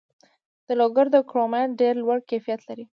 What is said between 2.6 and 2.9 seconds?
لري.